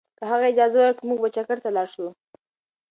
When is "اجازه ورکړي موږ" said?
0.49-1.19